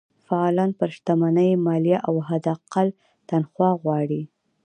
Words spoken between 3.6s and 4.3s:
غواړي.